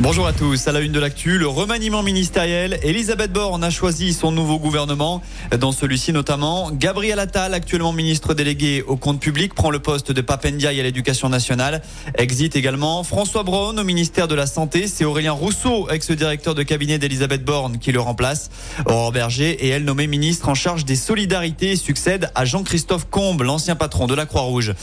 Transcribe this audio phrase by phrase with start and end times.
[0.00, 0.66] Bonjour à tous.
[0.66, 2.80] À la une de l'actu, le remaniement ministériel.
[2.82, 5.22] Elisabeth Borne a choisi son nouveau gouvernement.
[5.56, 10.20] Dans celui-ci notamment, Gabriel Attal, actuellement ministre délégué au compte public, prend le poste de
[10.20, 11.80] Papendiaï à l'éducation nationale.
[12.18, 14.88] Exit également François Braun au ministère de la Santé.
[14.88, 18.50] C'est Aurélien Rousseau, ex-directeur de cabinet d'Elisabeth Borne, qui le remplace.
[18.86, 23.76] Aurore Berger est elle nommée ministre en charge des solidarités succède à Jean-Christophe Combe, l'ancien
[23.76, 24.74] patron de la Croix-Rouge.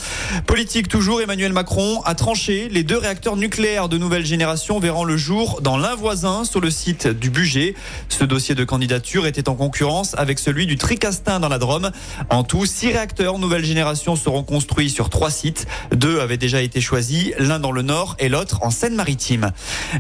[0.48, 2.70] Politique toujours, Emmanuel Macron a tranché.
[2.70, 6.70] Les deux réacteurs nucléaires de nouvelle génération verront le jour dans l'un voisin sur le
[6.70, 7.76] site du budget.
[8.10, 11.92] Ce dossier de candidature était en concurrence avec celui du Tricastin dans la Drôme.
[12.30, 15.68] En tout, six réacteurs nouvelle génération seront construits sur trois sites.
[15.92, 19.52] Deux avaient déjà été choisis, l'un dans le nord et l'autre en Seine-Maritime.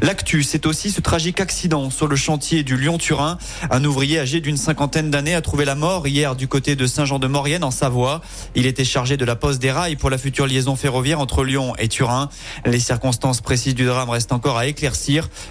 [0.01, 3.37] L'actu, c'est aussi ce tragique accident sur le chantier du Lyon-Turin.
[3.69, 7.63] Un ouvrier âgé d'une cinquantaine d'années a trouvé la mort hier du côté de Saint-Jean-de-Maurienne
[7.63, 8.21] en Savoie.
[8.55, 11.73] Il était chargé de la pose des rails pour la future liaison ferroviaire entre Lyon
[11.77, 12.29] et Turin.
[12.65, 14.67] Les circonstances précises du drame restent encore à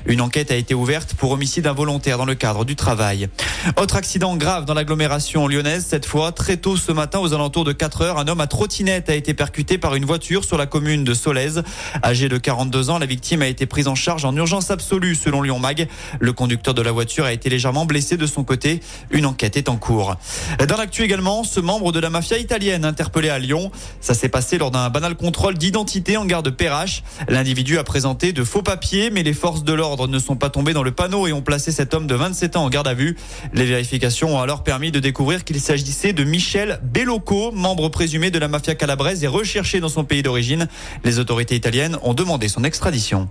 [0.07, 3.29] une enquête a été ouverte pour homicide involontaire dans le cadre du travail.
[3.77, 7.73] Autre accident grave dans l'agglomération lyonnaise, cette fois très tôt ce matin aux alentours de
[7.73, 11.05] 4 heures, un homme à trottinette a été percuté par une voiture sur la commune
[11.05, 11.63] de Solèze.
[12.05, 15.43] Âgé de 42 ans, la victime a été prise en charge en urgence absolue selon
[15.43, 15.89] Lyon Mag.
[16.19, 18.81] Le conducteur de la voiture a été légèrement blessé de son côté.
[19.11, 20.17] Une enquête est en cours.
[20.67, 23.71] Dans l'actu également, ce membre de la mafia italienne interpellé à Lyon.
[24.01, 27.03] Ça s'est passé lors d'un banal contrôle d'identité en gare de Perrache.
[27.29, 30.51] L'individu a présenté de faux papiers, mais les les forces de l'ordre ne sont pas
[30.51, 32.95] tombées dans le panneau et ont placé cet homme de 27 ans en garde à
[32.95, 33.17] vue.
[33.55, 38.41] Les vérifications ont alors permis de découvrir qu'il s'agissait de Michel Bellocco, membre présumé de
[38.41, 40.67] la mafia calabraise et recherché dans son pays d'origine.
[41.05, 43.29] Les autorités italiennes ont demandé son extradition.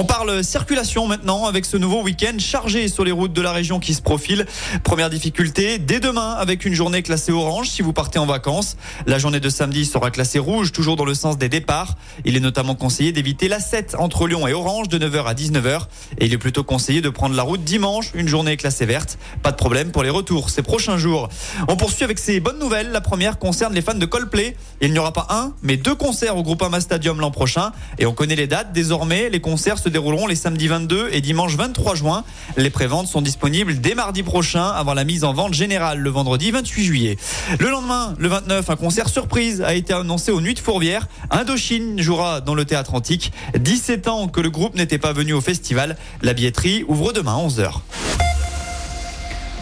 [0.00, 3.80] On parle circulation maintenant avec ce nouveau week-end chargé sur les routes de la région
[3.80, 4.46] qui se profile.
[4.84, 8.76] Première difficulté, dès demain avec une journée classée orange si vous partez en vacances.
[9.06, 11.96] La journée de samedi sera classée rouge, toujours dans le sens des départs.
[12.24, 15.88] Il est notamment conseillé d'éviter la 7 entre Lyon et Orange de 9h à 19h.
[16.18, 19.18] Et il est plutôt conseillé de prendre la route dimanche, une journée classée verte.
[19.42, 21.28] Pas de problème pour les retours ces prochains jours.
[21.66, 22.92] On poursuit avec ces bonnes nouvelles.
[22.92, 24.54] La première concerne les fans de Coldplay.
[24.80, 27.72] Il n'y aura pas un, mais deux concerts au Groupama Stadium l'an prochain.
[27.98, 28.72] Et on connaît les dates.
[28.72, 32.24] Désormais, les concerts dérouleront les samedis 22 et dimanche 23 juin.
[32.56, 36.50] Les préventes sont disponibles dès mardi prochain avant la mise en vente générale le vendredi
[36.50, 37.18] 28 juillet.
[37.58, 41.08] Le lendemain, le 29, un concert surprise a été annoncé aux Nuits de Fourvière.
[41.30, 43.32] Indochine jouera dans le théâtre antique.
[43.58, 45.96] 17 ans que le groupe n'était pas venu au festival.
[46.22, 48.17] La billetterie ouvre demain à 11h.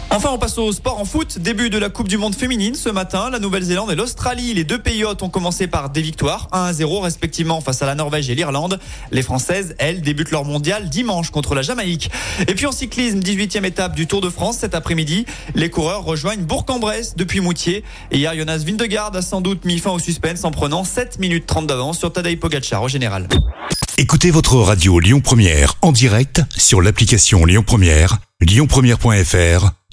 [0.09, 1.37] Enfin, on passe au sport en foot.
[1.37, 3.29] Début de la Coupe du Monde féminine ce matin.
[3.29, 6.73] La Nouvelle-Zélande et l'Australie, les deux pays hôtes ont commencé par des victoires, 1 à
[6.73, 8.79] 0 respectivement face à la Norvège et l'Irlande.
[9.11, 12.09] Les Françaises, elles, débutent leur mondial dimanche contre la Jamaïque.
[12.47, 15.25] Et puis en cyclisme, 18e étape du Tour de France cet après-midi.
[15.55, 17.83] Les coureurs rejoignent Bourg-en-Bresse depuis Moutier.
[18.11, 18.63] Et hier, Jonas
[19.13, 22.39] a sans doute mis fin au suspense en prenant 7 minutes 30 d'avance sur Tadej
[22.39, 23.27] Pogacar au général.
[23.97, 29.76] Écoutez votre radio Lyon Première en direct sur l'application Lyon Première, lyonpremière.fr